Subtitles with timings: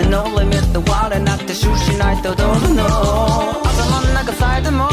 [0.00, 4.88] 目のリミット割れなくて終始ないとどうぞの頭の中咲いても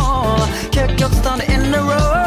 [0.72, 2.27] 結局 stand in the road.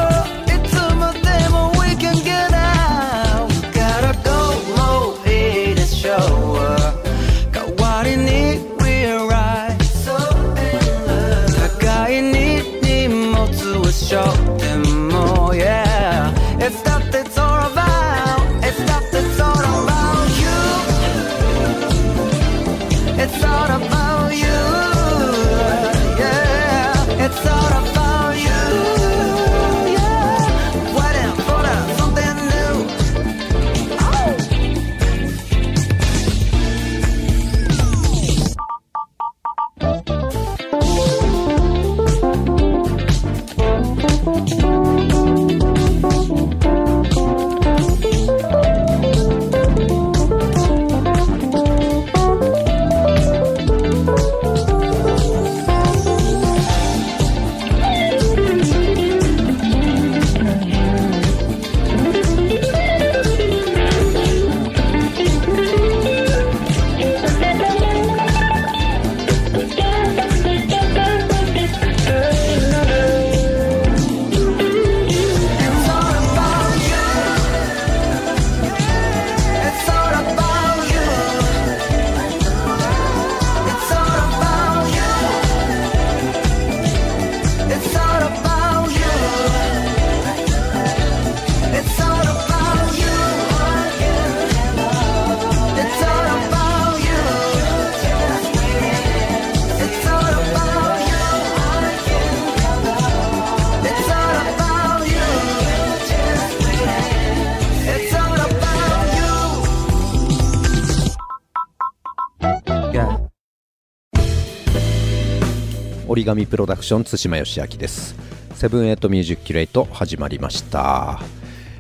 [116.21, 118.15] origami PRODUCTIONS 対馬芳昭です。
[118.55, 121.19] セブンエイト Music Curate 始まりました、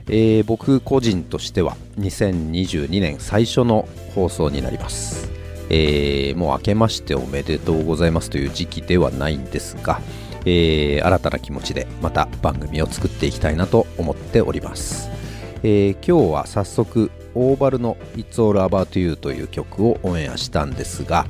[0.08, 5.30] えー僕個人としては2022年最初の放送になります、
[5.68, 10.00] えーもう明けましておめでとうございますという時期ではないんですが、
[10.46, 15.10] えー新たな気持ちでまた番組を作っていきたいなと思っております。
[15.62, 21.26] えー今日は早速 Ovall の「It's All About You」という曲をオンエアしたんですが、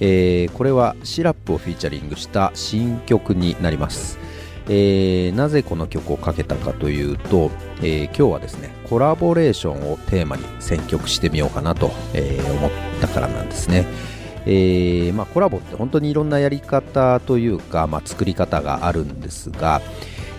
[0.00, 4.18] えーこれはシラップをフィーチャリングした新曲になります、
[4.68, 12.70] えーなぜこの曲をかけたかというと、えー今日はですねコラボレーションをテーマに選曲してみようかなと、えー思っ
[13.00, 13.86] たからなんですね。
[14.48, 19.82] えーまあ、コラボって本当にいろんなやり方というか、まあ、作り方があるんですが、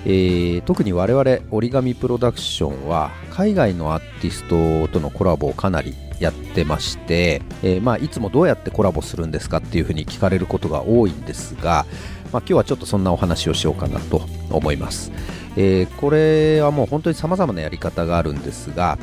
[0.10, 11.86] えー特に我々折り紙プロダクションは海外のアーティストとのコラボをかなりやってまして、えーまあ、いつもどうやってコラボするんですかっていうふうに聞かれることが多いんですが、
[12.32, 15.12] まあ、今日はちょっとそんなお話をしようかなと思います、
[15.58, 18.98] えーこれはもう本当に様々なやり方があるんですが、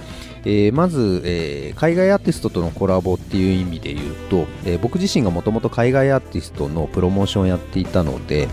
[0.45, 8.49] えーまず、え海外アーティストとのコラボっていう意味で言うと、え僕自身がもともと海外アーティストのプロモーションをやっていたので、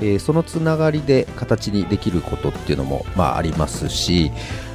[0.00, 4.30] えーそのつながりで形にできることっていうのも、まあ、ありますし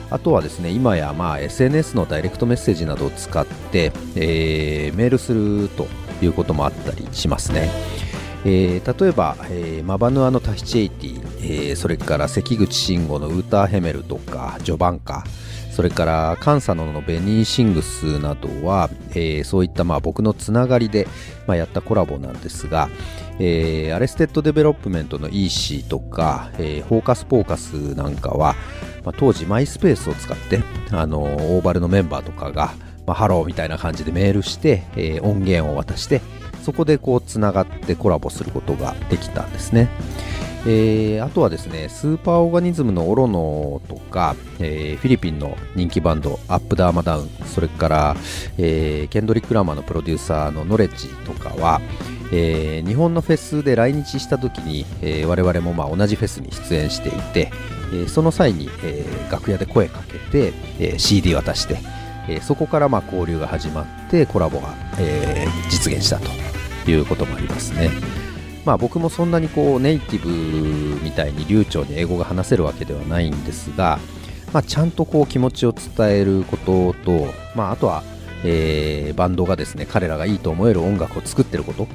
[0.09, 5.87] あとはですね今やまあ SNS のダイレクトメッセージなどを使って、えーメールすると
[6.21, 7.69] いうこともあったりしますね。
[8.45, 15.23] えー例えば、えー mabanua の Tahiti 80、えーそれから関口シンゴの Wouter Hamel とか Giovanca
[15.75, 21.05] それから Kan Sano の Benny Sings などは、えーそういったまあ僕のつながりで、
[21.47, 22.87] まあ、やったコラボなんですが、
[23.39, 28.55] えーアレステッドデベロップメントの EC とか、えー Hocus Pocus なんかは、
[29.03, 32.73] まあ、当時 Myspace を使って、あの Ovall のメンバーとかが、
[33.05, 36.21] まあ、ハローみたいな感じでメールして、えー音源を渡して
[36.63, 39.89] そこでこうつながってコラボすることができたんですね。
[40.67, 48.15] えーあとはですね、 Superorganism の Orono とか、えーフィリピンの人気バンド、 Up Dharma Down、それから、
[48.57, 51.81] えー Kendrick Lamar のプロデューサーの Knxwledge とかは、
[52.31, 57.51] えー日本のフェスで来日した時に、えー我々もまあ同じフェスに出演していて、
[57.93, 61.77] えーその際に、えー楽屋で声かけて、えー CD 渡して、
[62.27, 64.69] えーそこからまあ交流が始まってコラボが、
[64.99, 66.31] えー実現したと
[66.89, 67.91] いうこともありますね。
[68.65, 73.99] まあ、僕もそんなにこうネイティブみたいに流暢に英語が話せるわけではないんですが、
[74.53, 78.03] まあ、ちゃんとこう気持ちを伝えることと、まあ、あとは、
[78.43, 81.85] えーバンドがですね彼らがいいと思える音楽を作ってること、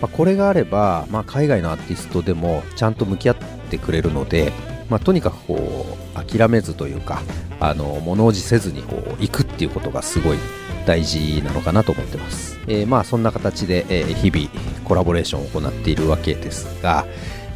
[0.00, 3.36] まあ、これがあれば、まあ、海外のアーティストでもちゃんと向き合っ
[3.70, 4.52] てくれるので、
[4.88, 7.22] まあ、とにかくこう諦めずというか、
[7.60, 10.38] あの物おじせずにこう行くっていうことがすごい
[10.86, 14.48] 大事なのかなと思ってます、えー、まあそんな形で、え、日々
[14.84, 17.06] コラボレーションを行っているわけですが、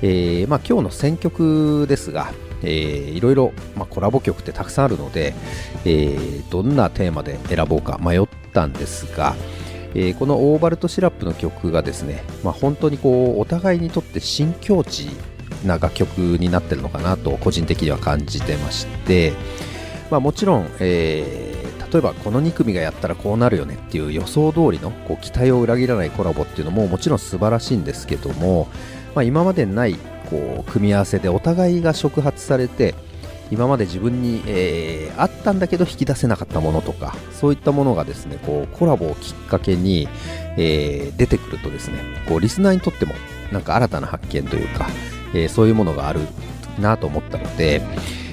[0.03, 2.33] えー、まあ、今日の選曲ですが、
[2.63, 5.35] えー、いろいろ、まあ、コラボ曲ってたくさんあるので、
[5.85, 9.35] えー、どんなテーマで選ぼうか迷ったんですが、
[9.95, 15.09] えー、このオーバルトシラップの曲がですね、まあ、本当にこうお互いにとって新境地
[15.65, 19.33] な楽曲になってるのかなと個人的には感じてまして、
[20.11, 21.60] まあ、もちろん、え、
[21.93, 28.69] 例えばこの2組がやったらこうなるよねっていう予想通りのこう期待を裏切らないコラボっていうのももちろん素晴らしいんですけども、
[29.15, 29.95] まあ、今までない
[30.31, 32.95] こう組み合わせでお互いが触発されて
[33.51, 40.09] 今まで自分に、えー、あったんだけど引き出せなかったものとかそういったものがですねこうコラボをきっかけに、
[40.57, 41.99] えー、出てくるとですね
[42.29, 43.15] こうリスナーにとっても
[43.51, 44.87] なんか新たな発見というか、
[45.35, 46.21] えー、そういうものがある
[46.79, 47.83] なと思ったので、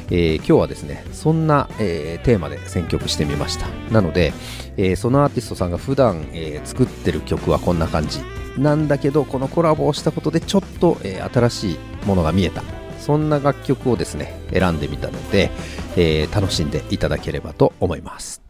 [0.10, 3.68] えー、今日はですねそんな、えー、テーマで選曲してみました。
[3.92, 4.34] なので、
[4.78, 8.22] えー、そのアーティストさんが普段、えー、作ってる曲はこんな感じ。
[8.58, 12.64] なんだけどこのコラボをしたことでちょっと、えー、新しいものが見えた。
[13.00, 15.52] そんな楽曲をですね選んでみたので、
[15.96, 18.42] えー、楽しんでいただければと思います。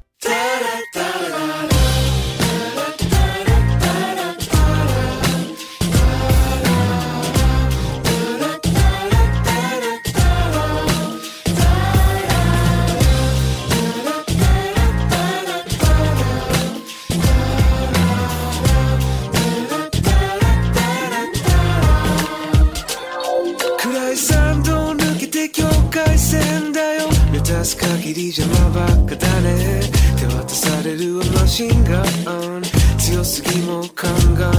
[28.07, 29.81] 限り邪魔ばっかだね。
[30.18, 32.61] 手渡されるマシンガン
[32.97, 34.07] 強すぎも考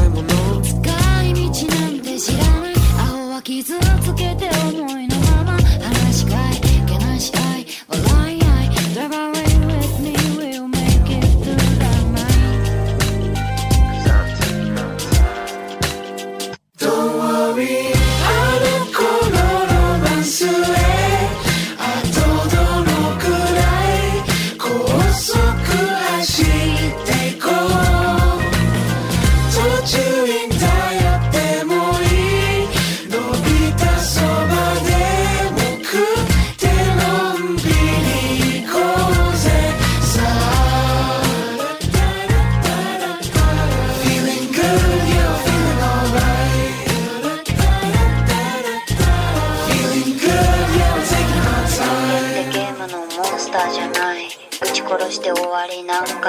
[0.04, 0.60] えもの。
[0.60, 0.76] 使
[1.24, 2.74] い道なんて知らない。
[2.98, 4.50] アホは傷をつけて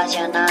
[0.09, 0.49] じゃない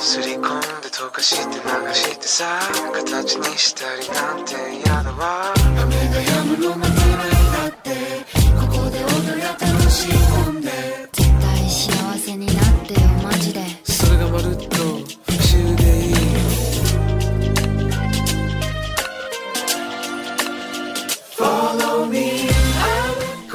[0.00, 2.58] すり込んで溶かして流してさ
[2.92, 5.54] 形にしたりなんて嫌だわ。
[5.80, 7.90] 雨が止むの待てないだって
[8.58, 10.68] ここで踊り楽しい込んで
[11.12, 13.60] 絶対幸せになってよマジで。
[13.84, 16.14] それがまるっと復讐でいい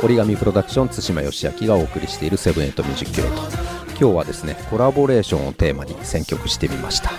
[0.08, 3.57] 折り紙プロダクション対馬義明がお送りしているセブンエイトミュージックキロト
[4.00, 7.12] 今日はですねコラボレーションをテーマに選曲してみました、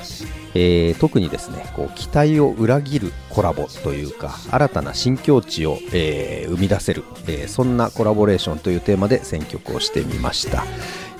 [0.55, 10.65] えー、特にですねこう期待を裏切るコラボというか新たな新境地を、えー、生み出せる、えー、そんなコラボレーションというテーマで選曲をしてみました。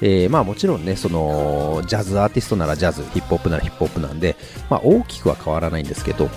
[0.01, 4.37] えー、まあもちろんね、そのジャズアーティストならジャズ、ヒップホップならヒップホップなんで、
[4.71, 6.31] まあ大きくは変わらないんですけど、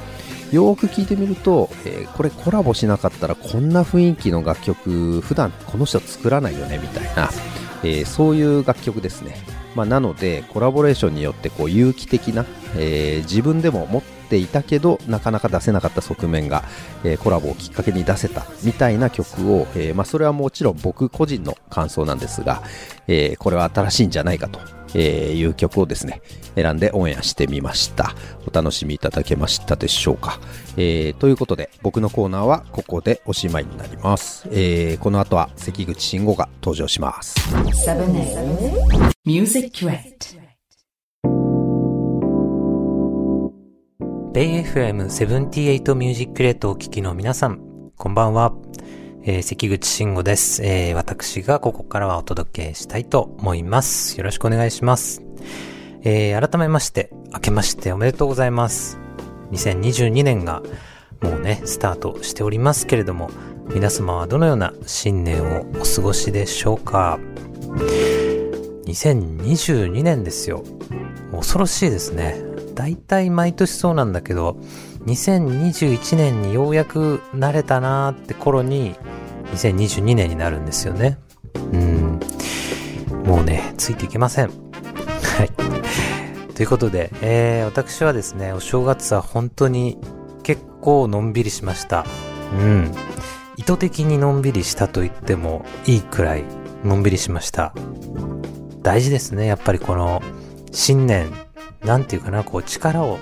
[0.51, 7.29] よく聞いてみると、えー、これコラボしなかったらこんな雰囲気の楽曲、普段この人作らないよねみたいな、
[7.83, 9.35] えー、そういう楽曲ですね。
[9.75, 12.45] まあ、なので、コラボレーションによってこう有機的な、
[12.75, 16.63] えー、自分でも持っていたけど、なかなか出せなかった側面が、
[17.03, 22.63] えー、コラボをきっかけに出せたみたいな曲を、えまあ、それはもちろん僕個人の感想なんですが、
[23.07, 24.59] えこれは新しいんじゃないかと
[24.93, 26.21] えー、いう曲をですね、
[26.55, 28.15] 選んでオンエアしてみました。
[28.47, 30.39] お楽しみいただけましたでしょうか。
[30.77, 34.47] えー、ということで、僕のコーナーはここでおしまいになります。
[34.51, 37.35] えー、この後は関口慎吾が登場します。
[44.33, 47.59] ベイ FM78 ミュージックレートをお聴きの皆さん、
[47.97, 48.53] こんばんは。
[49.23, 54.17] えー、関口慎吾です、えー、私がここからはお届けしたいと思います。
[54.17, 55.21] よろしくお願いします。
[56.01, 58.97] えー、改めまして、明けましておめでとうございます。
[59.51, 60.63] 2022年が
[61.21, 63.29] もうね、スタートしておりますけれども、
[63.75, 67.19] 皆様はどのような新年をお過ごしでしょうか
[68.85, 70.63] 2022年ですよ。
[71.31, 72.41] 恐ろしいですね。
[72.73, 74.57] 大体毎年そうなんだけど、
[75.05, 78.95] 2021年にようやく慣れたなーって頃に、
[79.53, 81.19] 2022年になるんですよね。
[81.73, 82.19] うん。
[83.25, 84.47] もうね、ついていけません。
[84.47, 85.49] はい。
[86.53, 89.97] ということで、えー、私はですね、お正月は本当に
[90.43, 92.05] 結構のんびりしました。
[92.53, 92.91] うん。
[93.57, 96.43] 意図的にのんびりしたと言ってもいいくらい
[96.83, 97.73] のんびりしました。
[98.81, 99.45] 大事ですね。
[99.45, 100.21] やっぱりこの
[100.71, 101.31] 新年、
[101.83, 103.19] なんていうかな、こう力を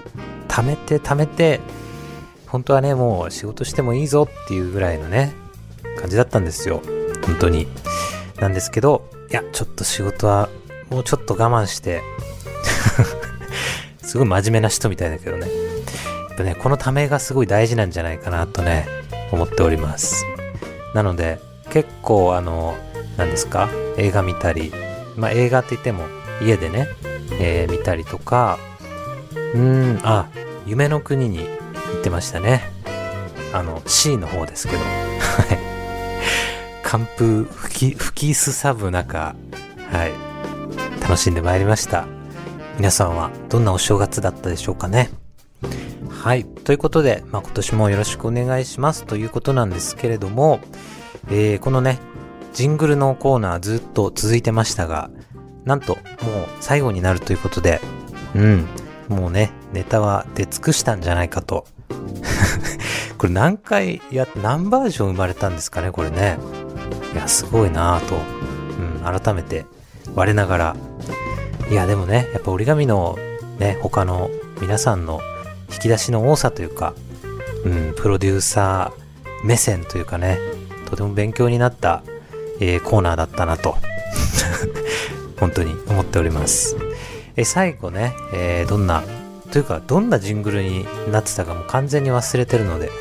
[0.49, 1.61] 貯めて貯めて、
[2.47, 5.33] 本当はね、もう仕事してもいいぞっていうぐらいのね、
[5.99, 6.81] 感じだったんですよ。
[7.25, 7.67] 本当に。
[8.39, 10.49] なんですけど、いや、ちょっと仕事は
[10.89, 12.01] もうちょっと我慢して、
[14.01, 15.47] すごい真面目な人みたいだけどね。
[16.29, 18.87] やっぱね、このためがすごい大事なんじゃないかなとね、
[19.31, 20.25] 思っております。
[20.95, 21.39] なので、
[21.69, 22.75] 結構あの、
[23.17, 23.69] 何ですか？
[23.97, 24.73] 映画見たり、
[25.15, 26.05] まあ映画って言っても
[26.41, 26.87] 家でね、
[27.39, 28.57] えー見たりとか、
[29.55, 30.27] うん、あ、
[30.65, 31.45] 夢の国に行
[31.99, 32.61] ってましたね。
[33.53, 34.79] あの、C の方ですけど。
[34.79, 34.85] は
[35.55, 35.59] い。
[36.83, 39.35] 寒風吹き、吹きすさぶ中、
[39.91, 40.13] はい。
[41.01, 42.05] 楽しんでまいりました。
[42.77, 45.09] 皆さんはどんなお正月だったでしょうかね。
[46.09, 46.45] はい。
[46.45, 50.59] ということで、まあ、今年もよろしくお願いしますということなんですけれども、
[51.29, 51.99] えーこのね、
[52.53, 55.09] ジングルのコーナーずっと続いてましたが、
[55.65, 56.01] なんともう
[56.59, 57.81] 最後になるということで、
[58.35, 58.67] うん。
[59.09, 61.65] もうね、ネタは出尽くしたんじゃないかと。
[63.17, 66.37] これ何回や、何バージョン生まれたんですかね、これね。
[67.13, 69.65] いや、すごいなぁと、うん、改めて
[70.15, 70.75] 我ながら。
[71.69, 73.17] いや、でもね、やっぱ折り紙の
[73.57, 74.29] ね、他の
[74.61, 75.21] 皆さんの
[75.71, 76.93] 引き出しの多さというか、
[77.65, 80.39] うん、プロデューサー目線というかね、
[80.89, 82.03] とても勉強になった、
[82.59, 83.75] えーコーナーだったなと、
[85.39, 86.75] 本当に思っております。
[87.39, 89.01] え最後ね、えーどんな、
[89.49, 92.91] というか、どんなジングルになってたかも完全に忘れてるので、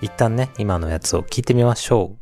[0.00, 2.21] 一旦ね、今のやつを聞いてみましょう。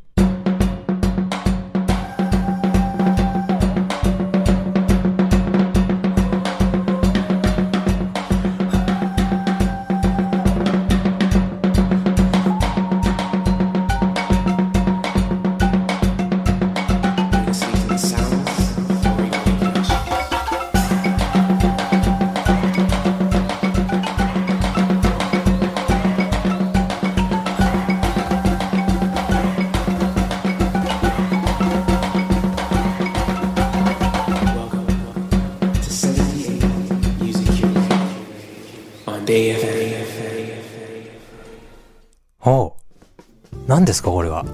[43.91, 44.45] ですかこれは。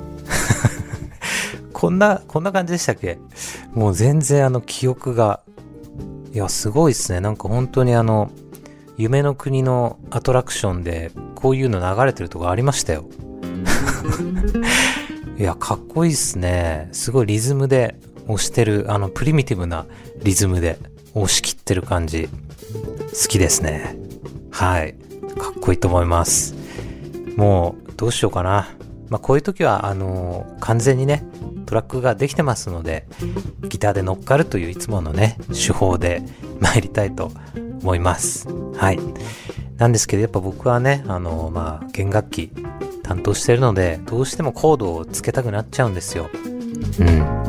[1.74, 3.18] こんな、こんな感じでしたっけ？
[3.74, 5.40] もう全然あの記憶が、
[6.32, 7.20] いや、すごいっすね。
[7.20, 8.30] なんか本当にあの、
[8.96, 13.04] 夢の国のアトラクションで、こういうの流れてるとこありましたよ。
[15.38, 16.88] いや、かっこいいっすね。
[16.92, 19.84] すごいリズムで押してる、あの、プリミティブな
[20.22, 20.78] リズムで
[21.12, 22.30] 押し切ってる感じ。
[23.12, 23.98] 好きですね。
[24.50, 24.94] はい。
[25.38, 26.54] かっこいいと思います。
[27.36, 28.70] もう、どうしようかな。
[29.08, 31.24] まあ、こういう時は、あのー完全にね、
[31.66, 33.06] トラックができてますので、
[33.68, 36.22] ギターで乗っかるといういつものね、手法で
[36.60, 37.30] 参りたいと
[37.82, 38.48] 思います。
[38.76, 38.98] はい。
[39.76, 42.50] なんですけど、やっぱ僕はね、あのーまあ、弦楽器
[43.02, 46.28] 担当してるので、どうしてもコードをつけたくなっちゃうんですよ。
[47.00, 47.46] うん。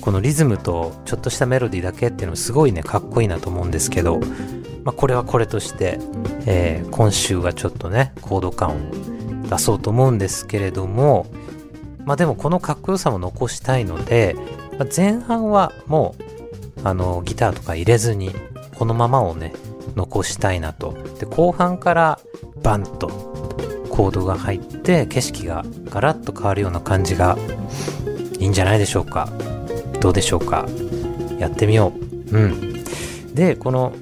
[0.00, 4.20] このリズムとちょっとしたメロディーだけっていうのもすごいね、かっこいいなと思うんですけど、
[4.84, 5.98] まあ、これはこれとして、
[6.46, 8.74] えー今週はちょっとね、コード感を
[9.48, 11.26] 出そうと思うんですけれども、
[12.04, 14.36] まあでもこのかっこよさも残したいので、
[14.78, 18.32] まあ前半はもう、あの、ギターとか入れずに、
[18.78, 19.52] このままをね、
[19.96, 20.94] 残したいなと。
[21.18, 22.18] で、後半から
[22.62, 23.08] バンと
[23.90, 27.38] コードが入って、景色がガラッと変わるような感じが
[28.38, 29.28] いいんじゃないでしょうか。
[30.00, 30.66] どうでしょうか。
[31.38, 31.92] やってみよ
[32.30, 32.36] う。
[32.36, 32.84] うん。
[33.34, 33.92] で、この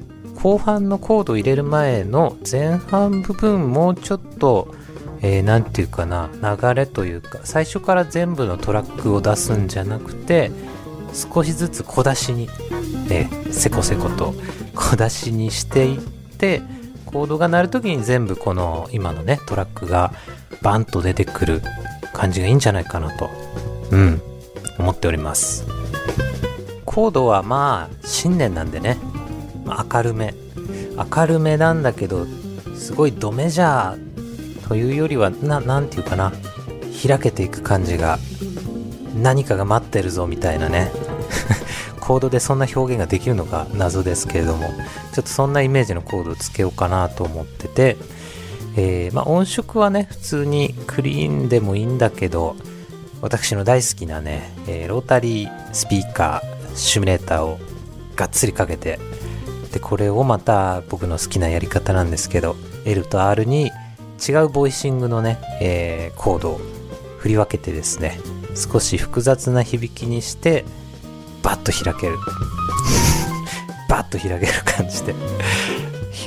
[0.42, 4.74] 後半のコードを入れる前の前半部分もうちょっと、
[5.22, 10.50] えー、ていうかな、流れというか、最初から全部のトラックを出すんじゃなくて、
[11.12, 12.48] 少しずつ小出しに、
[13.08, 14.34] えーせこせこと
[14.74, 16.62] 小出しにしていって、
[17.06, 20.12] コードが鳴るときに全部この今のね、トラックが
[20.62, 21.62] バンと出てくる
[22.12, 23.30] 感じがいいんじゃないかなと、
[23.90, 24.20] うん、
[24.78, 25.66] 思っております。
[26.84, 28.98] コードはまあ、新年なんでね、
[29.66, 30.34] 明るめ。
[31.14, 32.26] 明るめなんだけど、
[32.74, 34.11] すごいドメジャー
[34.72, 36.32] というよりは、な、なんていうかな。
[37.06, 38.18] 開けていく感じが、
[39.14, 40.90] 何かが待ってるぞみたいなね。
[42.00, 44.72] コードでそんな表現ができるのか謎ですけれども、
[45.12, 47.98] ちょっとそんなイメージのコードをつけようかなと思ってて、
[48.78, 52.56] えまあ音色はね、普通にクリーンでもいいんだけど、
[53.20, 57.58] 私の大好きなね、えーロータリースピーカーシミュレーターを
[58.16, 58.98] がっつりかけて、
[59.70, 63.70] で、これをまた僕の好きなやり方なんですけど、L と R に
[64.26, 66.60] 違うボイシングのね、えーコードを
[67.18, 68.18] 振り分けてですね、
[68.54, 70.64] 少し複雑な響きにして、
[71.42, 72.18] バッと開ける。
[73.88, 75.14] バッと開ける感じで。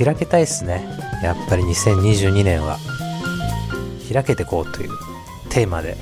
[0.04, 0.86] 開けたいっすね。
[1.22, 2.78] やっぱり2022年は、
[4.12, 4.90] 開けてこうという
[5.48, 5.96] テーマで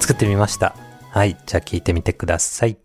[0.00, 0.76] 作ってみました。
[1.10, 1.36] はい。
[1.46, 2.83] じゃあ聞いてみてください。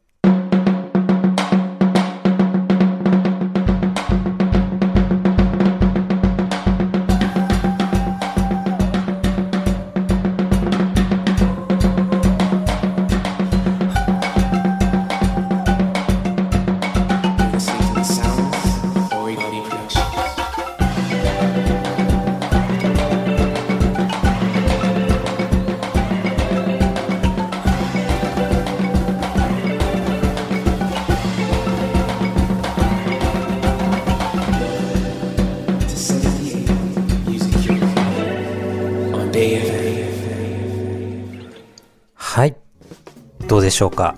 [43.79, 44.17] しょうか？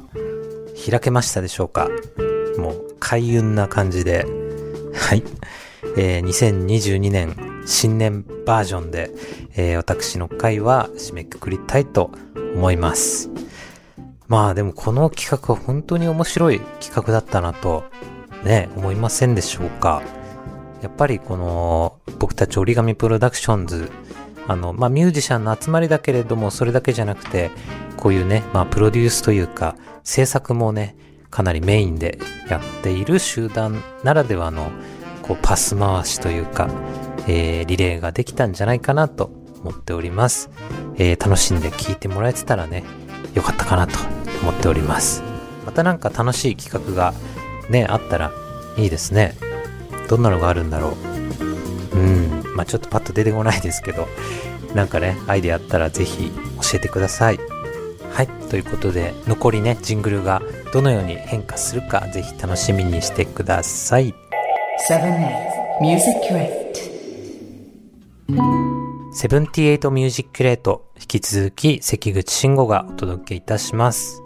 [0.89, 1.87] 開けましたでしょうか？
[2.57, 4.25] もう開運な感じで。
[4.91, 5.23] はい。
[5.97, 7.35] えー2022年
[7.67, 9.11] 新年バージョンで、
[9.55, 12.09] えー私の回は締めくくりたいと
[12.55, 13.29] 思います。
[14.27, 17.83] まあでもこの企画は本当に面白い企画だったなと
[18.43, 20.01] ね、思いませんでしょうか？
[20.81, 23.91] やっぱりこの僕たち折り紙プロダクションズ
[24.47, 27.51] あの、まあ、ミュージシャンの集まりだけれども、それだけじゃなくて、
[27.97, 30.95] こういうね、まあ、プロデュースというか、制作もね、
[31.29, 34.71] かなりメインでやっている集団ならではの、
[35.21, 36.69] こう、パス回しというか、
[37.27, 40.49] えー、リレーができたんじゃないかなと思っております。
[40.97, 42.83] えー、楽しんで聴いてもらえてたらね、
[43.33, 43.97] よかったかなと
[44.41, 45.23] 思っております。
[45.65, 47.13] またなんか楽しい企画が
[47.69, 48.31] ね、あったら
[48.77, 49.35] いいですね。
[50.09, 51.10] どんなのがあるんだろう。
[51.93, 54.07] うん、まあちょっとパッと出てこないですけど、
[54.73, 57.39] なんかね、アイデアあったらぜひ教えてください。
[58.11, 60.41] はい、ということで、残りね、ジングルが
[60.73, 64.13] どのように変化するか、ぜひ楽しみにしてください。
[64.89, 66.61] 7 Music Crate.
[69.13, 74.21] 78ミュージックレート、引き続き関口慎吾がお届けいたします。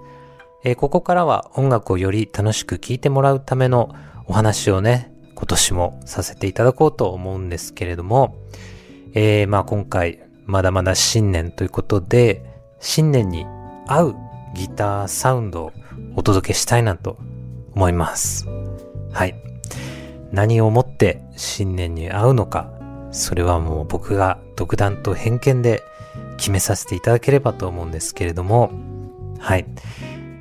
[0.64, 3.96] えーここからは音楽をより楽しく聴いてもらうための
[4.28, 8.38] お話をね、今年もさせていただこうと思うんですけれども、
[9.14, 12.44] えーまあ今回、まだまだ新年ということで、
[12.80, 13.46] 新年に
[13.88, 14.16] 合う
[14.56, 15.72] ギターサウンドを
[16.16, 17.18] お届けしたいなと
[17.74, 18.48] 思います。
[19.12, 19.36] はい。
[20.32, 22.72] 何をもって新年に合うのか、
[23.12, 25.84] それはもう僕が独断と偏見で
[26.38, 28.72] 決めさせていただければと思うんですけれども、
[29.40, 29.66] はい。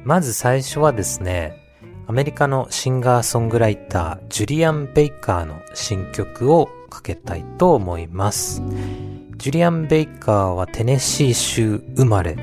[0.04, 1.63] まず最初はですね、
[2.06, 8.62] アメリカのシンガーソングライター、ジュリアン・ベイカーの新曲をかけたいと思います。
[9.36, 12.36] ジュリアン・ベイカーはテネシー州生まれ、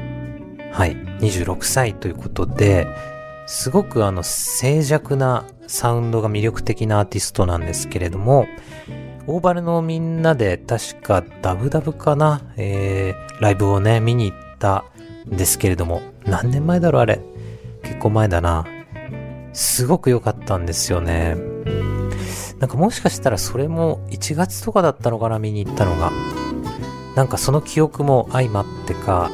[0.72, 2.88] はい、26歳ということで、
[3.46, 8.48] すごくあの静寂なサウンドが魅力的なアーティストなんですけれども、
[9.28, 14.86] オーバルのみんなで確かダブダブかな、えー、ライブをね、見に行った
[15.32, 17.22] んですけれども、何年前だろうあれ？
[17.84, 18.66] 結構前だな。
[19.54, 21.36] すごく良かったんですよね。
[22.60, 26.12] なんかもしかしたらそれも1月とかだったのかな、見に行ったのが。
[27.16, 29.32] なんかその記憶も相まってか、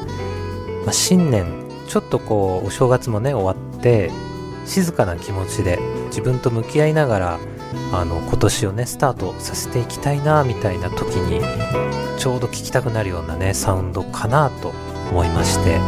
[0.84, 1.46] まあ、新年、
[1.88, 4.10] ちょっとこう、お正月もね、終わって、
[4.64, 7.38] 静かな気持ちで自分と向き合いながら、
[7.92, 11.40] あの、今年をね、スタートさせていきたいな、みたいな時に、
[12.18, 14.72] ちょうど聴きたくなるようなね、サウンドかなと
[15.10, 15.78] 思いまして、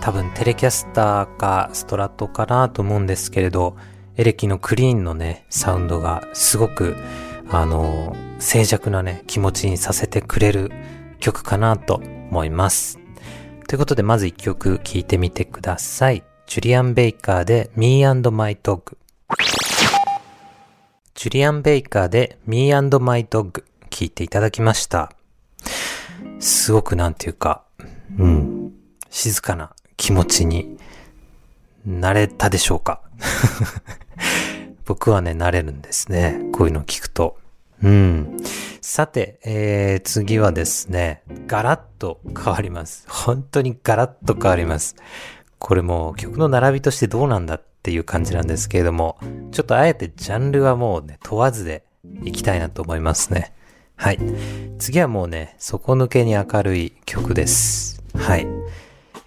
[0.00, 3.76] 多分テレキャスターかストラトかなと思うんですけれど、
[4.16, 6.96] エレキのクリーンのね、サウンドがすごく、
[7.50, 10.70] あの、静寂なね、気持ちにさせてくれる
[11.20, 11.96] 曲かなと
[12.30, 12.98] 思います。
[13.66, 16.24] ということで、まず一曲聴いてみてください。
[16.46, 18.96] ジュリアン・ベイカーで Me and My Dog。
[21.14, 25.12] ジュリアン・ベイカーで Me and My Dog 聴いていただきました。
[26.38, 27.64] すごくなんていうか、
[28.18, 28.72] うん、
[29.10, 30.78] 静かな気持ちに
[31.84, 33.02] なれたでしょうか？
[34.86, 36.40] 僕はね、なれるんですね。
[36.52, 37.36] こういうのを聞くと。
[37.82, 38.38] うん。
[38.80, 43.04] さて、えー、次はですね、ガラッと変わります。
[43.06, 44.96] 本当にガラッと変わります。
[45.58, 49.18] これも曲の並びとしてどうなんだっていう感じなんですけれども、
[49.52, 51.84] ちょっとあえてジャンルはもうね、問わずで
[52.24, 53.52] いきたいなと思いますね。
[53.96, 54.18] はい。
[54.78, 58.02] 次はもうね、底抜けに明るい曲です。
[58.14, 58.46] はい。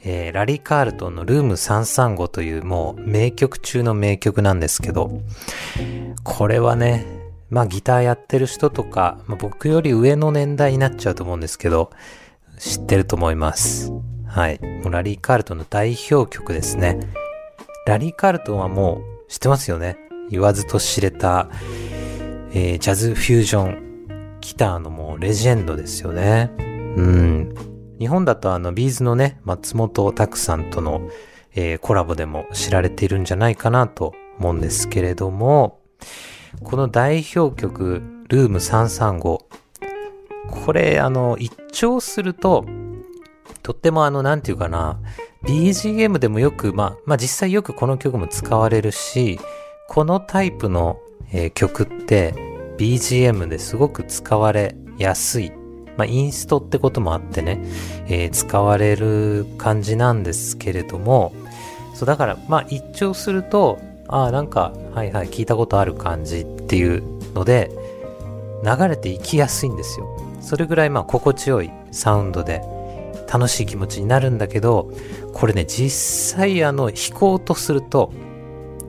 [0.03, 5.21] えーラリー・カールトンのルーム335というもう名曲中の名曲なんですけど、
[6.23, 7.05] これはね、
[7.49, 11.91] まあギターやってる人とか、まあ、僕より上の年代になっちゃうと思うんですけど、
[12.57, 13.91] 知ってると思います。
[14.25, 14.59] はい。
[14.83, 16.99] もうラリー・カールトンの代表曲ですね。
[17.85, 19.97] ラリー・カールトンはもう知ってますよね。
[20.29, 21.49] 言わずと知れた、
[22.53, 26.51] えージャズフュージョンギターのもうレジェンドですよね。
[26.57, 27.70] うん。
[28.01, 31.07] 日本だとあのビーズのね、松本拓さんとの、
[31.53, 35.81] えーコラボでも知られているんじゃないかなと思うんですけれども、
[36.63, 39.19] この代表曲、ルーム335。
[39.21, 42.65] これ、あの、一聴すると、
[43.61, 44.99] とってもあの、なんていうかな、
[45.43, 49.39] BGM でもよく、まあ、まあ実際よくこの曲も使われるし、
[49.87, 50.97] このタイプの、
[51.31, 52.33] えー曲って
[52.79, 55.60] BGM ですごく使われやすい。
[55.97, 57.59] まあインストってこともあってね、
[58.07, 61.33] えー使われる感じなんですけれども、
[61.93, 67.71] そうだからまあ一聴すると、ああなんか、はいはい聞いたことある感じっていうので、
[68.63, 70.07] 流れていきやすいんですよ。
[70.41, 72.61] それぐらいまあ心地よいサウンドで
[73.31, 74.91] 楽しい気持ちになるんだけど、
[75.33, 78.11] これね、実際あの弾こうとすると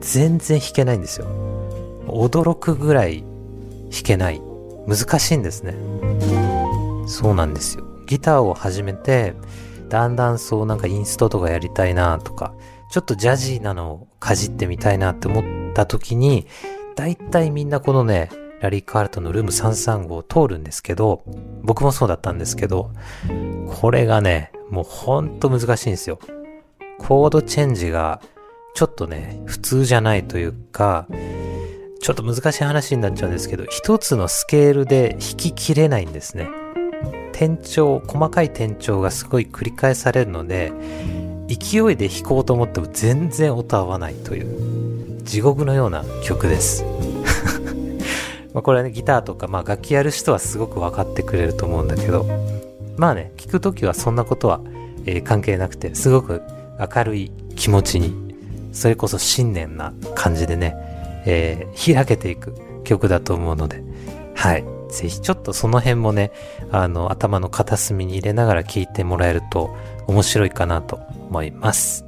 [0.01, 1.27] 全然弾けないんですよ。
[2.07, 3.23] 驚くぐらい
[3.91, 4.41] 弾けない。
[4.85, 5.75] 難しいんですね。
[7.05, 7.85] そうなんですよ。
[8.05, 9.35] ギターを始めて、
[9.89, 12.53] だんだんそうなんかインストとかやりたいなとか、
[12.91, 16.47] ちょっとジャジーなのをかじってみたいなって思った時に、
[16.95, 18.29] だいたいみんなこのね、
[18.61, 21.23] ラリー・カールトンのルーム335を通るんですけど、
[21.63, 22.91] 僕もそうだったんですけど、
[23.67, 26.19] これがね、もうほんと難しいんですよ。
[26.97, 28.21] コードチェンジが
[28.73, 31.07] ちょっとね、普通じゃないというか、
[32.01, 36.47] ちょっと難しい話になっちゃうんですけど、一つのスケールで弾ききれないんですね。
[37.45, 40.71] 転調、細かい転調がすごい繰り返されるので、
[41.47, 46.85] 勢いで弾こうと思っても全然音合わないという、地獄のような曲です。
[48.53, 52.25] まこれはね、ギターとか、まあ楽器やる人はすごく分かってくれると思うんだけど、
[52.97, 54.61] まあね、聞くときはそんなことは、
[55.05, 56.41] えー関係なくて、すごく
[56.79, 58.13] 明るい気持ちに、
[58.71, 60.75] それこそ新年な感じでね、
[61.25, 62.53] えー開けていく
[62.83, 63.83] 曲だと思うので、
[64.35, 64.72] はい。
[64.93, 66.31] ぜひちょっとその辺もね、
[66.71, 69.75] あの、頭の片隅に入れながら聞いてもらえると
[70.07, 72.05] 面白いかなと思います。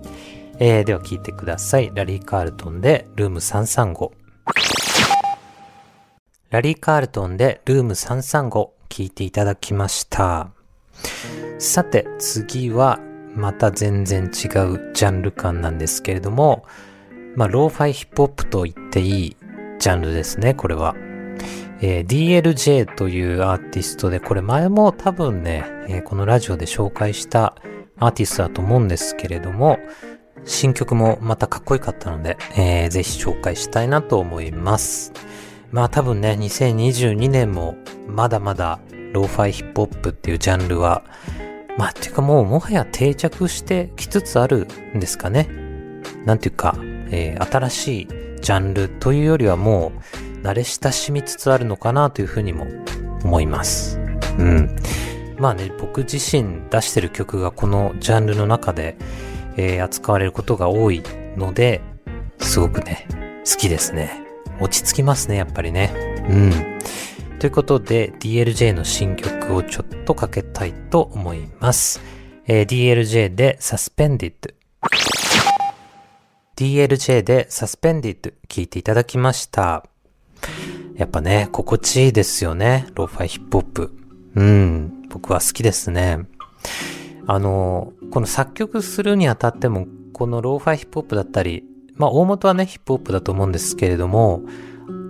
[0.60, 1.92] えーでは聞いてください。
[1.94, 4.12] ラリー・カールトンでルーム335。
[6.52, 10.52] ラリー・カールトンでルーム335聞いていただきました。
[11.58, 13.00] さて、次は
[13.34, 16.66] また全然違うジャンル感なんですけれども、
[17.36, 19.38] まあ、ローファイヒップホップと言っていい
[19.80, 20.96] ジャンルですね、これは。
[21.82, 27.56] えー DLJ というアーティストで、これ前も多分ね、えーこのラジオで紹介した
[28.00, 29.80] アーティストだと思うんですけれども、
[30.46, 35.12] 新曲もまたかっこよかったので、えーぜひ紹介したいなと思います。
[35.72, 37.76] まあ多分ね、2022年も
[38.08, 38.80] まだまだ
[39.14, 41.04] ローファイヒップホップっていうジャンルは、
[41.78, 45.50] まあっていうかもうもはや定着してきつつあるんですかね。
[46.26, 46.76] なんていうか、
[47.12, 48.08] えー新しい
[48.42, 52.68] ジャンルというよりはもう慣れ親しみつつあるのかなというふうにも
[53.24, 54.00] 思います。
[54.38, 54.76] うん。
[55.40, 58.96] まあね、僕自身出してる曲がこのジャンルの中で、
[59.58, 61.02] えー扱われることが多い
[61.36, 61.82] ので、
[62.38, 63.08] すごくね、
[63.50, 64.24] 好きですね。
[64.62, 65.92] 落ち着きますね、やっぱりね。
[66.30, 66.52] うん。
[67.40, 72.02] ということで、DLJ の新曲をちょっとかけたいと思います。
[72.46, 74.54] えー DLJ で Suspended。
[76.56, 79.86] DLJ で Suspended 聞いていただきました。
[80.96, 82.88] やっぱね、心地いいですよね。
[82.96, 83.92] ローファイヒップホップ。
[84.36, 85.08] うん。
[85.10, 86.20] 僕は好きですね。
[87.28, 91.64] あの、この作曲するにあたっても、このローファイヒップホップだったり、
[91.96, 94.42] まあ大元はね、ヒップホップだと思うんですけれども、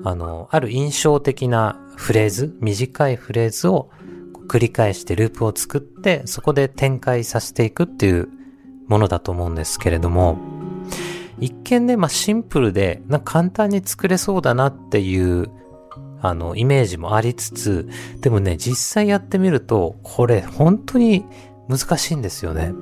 [0.03, 3.89] あの、ある印象的なフレーズ、短いフレーズを
[4.47, 8.29] 繰り返してループを作って、そこで展開させていくっていう
[8.87, 10.37] ものだと思うんですけれども、
[11.39, 15.49] 一見ね、まあシンプルで、なんか簡単に作れそうだなっていう、
[16.21, 17.89] あの、イメージもありつつ、
[18.21, 21.25] でもね、実際やってみると、これ本当に
[21.67, 22.73] 難しいんですよね。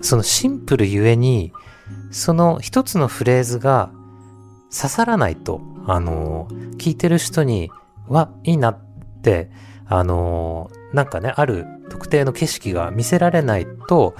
[0.00, 1.52] そのシンプルゆえに、
[2.10, 3.90] その一つのフレーズが
[4.70, 7.70] 刺さらないと、あの、聞いてる人に、
[8.08, 8.78] わ、いいなっ
[9.22, 9.50] て、
[9.86, 14.14] あの、なんかね、ある特定の景色が見せられないと、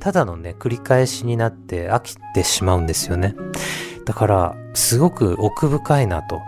[0.00, 3.36] ただのね、繰り返しになって飽きてしまうんですよね。
[4.06, 6.40] だから、すごく奥深いなと。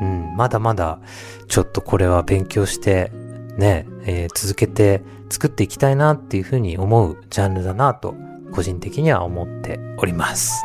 [0.00, 1.00] うん、まだまだ、
[1.48, 3.10] ちょっとこれは勉強して、
[3.56, 8.14] ね、えー続けて作っていきたいなっていうふうに思うジャンルだなと
[8.52, 10.62] 個人的には思っております。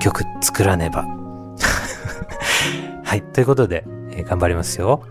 [0.00, 1.04] 曲作らねば。
[3.04, 3.22] はい。
[3.22, 5.02] ということで、えー頑張りますよ。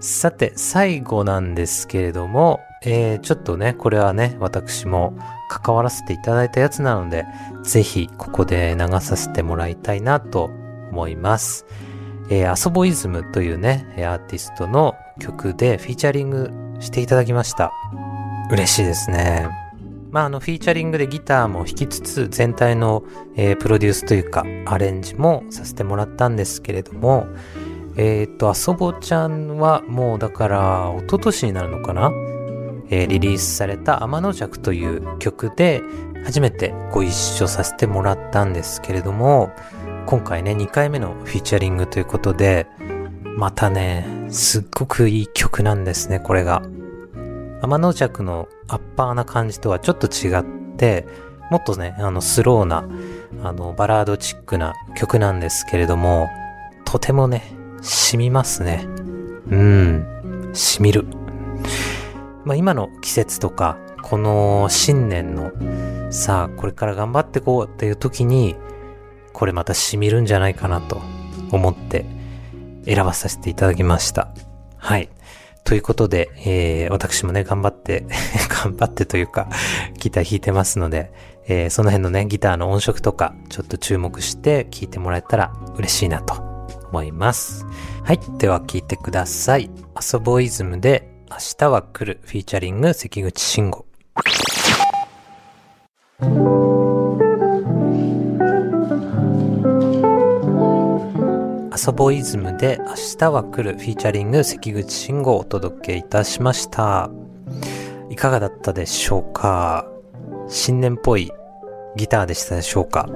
[0.00, 5.16] さて、最後なんですけれども、えーちょっとね、これはね、私も
[5.48, 7.24] 関わらせていただいたやつなので、
[7.64, 10.50] ぜひここで流させてもらいたいなと
[10.90, 11.66] 思います。
[12.30, 17.72] えーアソボイズムというね、アーティストの曲でフィーチャリングしていただきました。
[18.52, 19.48] 嬉しいですね。
[20.10, 23.02] まあ、あの、フィーチャリングでギターも弾きつつ、全体の、
[23.36, 27.26] えープロデュースというか、アレンジもさせてもらったんですけれども、
[27.98, 32.12] えっ、と、あそぼちゃんはもうだから、一昨年になるのかな？
[32.90, 35.82] えーリリースされた天の弱という曲で、
[36.24, 39.50] 初めてご一緒させてもらったんですけれども、
[40.06, 42.68] 今回ね、2回目のフィーチャリングということで、
[43.36, 46.62] またね、すっごくいい曲なんですね、これが。
[47.62, 50.44] 天の弱のアッパーな感じとはちょっと違っ
[50.76, 51.04] て、
[51.50, 52.84] もっとね、あの、スローな、
[53.42, 56.28] あの、バラードチックな曲なんですけれども、
[56.84, 58.86] とてもね、染みますね。
[59.50, 61.06] うん、染みる。
[62.44, 65.52] まあ今の季節とか、この新年の、
[66.10, 68.56] さあ、これから頑張ってこうっていう時に、
[69.32, 71.00] これまた染みるんじゃないかなと
[71.52, 72.04] 思って
[72.86, 74.28] 選ばさせていただきました。
[74.76, 75.10] はい。
[75.64, 78.06] ということで、えー、私もね、頑張って、
[78.48, 79.48] 頑張ってというか、
[79.98, 81.12] ギター弾いてますので、
[81.46, 86.47] えー、その辺のね、ギターの音色とか、ちょっと注目して聴いてもらえたら嬉しいなと
[86.88, 87.66] 思います。
[88.04, 88.20] はい。
[88.38, 89.70] では聴いてください。
[89.94, 93.84] アソボイズムで、明日は来る、フィーチャリング、関口慎吾。
[101.70, 107.08] アソボイズムで明日は来るフィーチャリング関口慎吾をお届けいたしました。
[108.10, 109.86] いかがだったでしょうか？
[110.48, 111.30] 新年っぽい
[111.94, 113.06] ギターでしたでしょうか？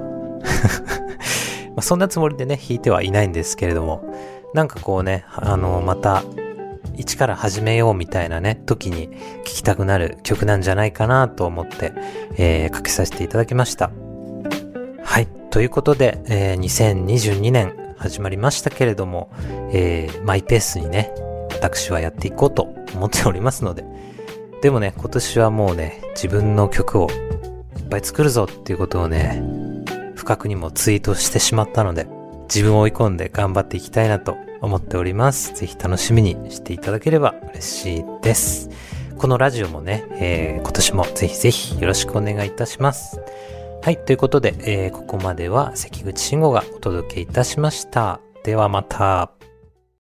[1.75, 4.03] まあそんなつもりでね、弾いてはいないんですけれども、
[4.53, 6.23] なんかこうね、あの、また、
[6.95, 11.93] 一から始めようみたいなね、時に聴きたくなる曲なんじゃないかなと思って、
[12.37, 13.91] えー、かけさせていただきました。
[15.03, 15.27] はい。
[15.49, 19.31] ということで、えー2022年始まりましたけれども、
[19.71, 21.11] えーマイペースにね、
[21.51, 23.83] 私はやっていこうと思っておりますので、
[24.61, 29.41] でもね、今年はもうね、自分の曲をいっぱい作るぞっていうことをね、
[30.23, 32.07] 不覚にもツイートしてしまったので、
[32.43, 35.53] 自分を追い込んで頑張っていきたいなと思っております。
[35.53, 38.69] ぜひ楽しみにしていただければ嬉しいです。
[39.17, 43.19] このラジオもね、えー今年もぜひぜひよろしくお願いいたします。
[43.81, 48.21] はい、ということで、えーここまでは関口慎吾がお届けいたしました。
[48.45, 49.42] ではまた。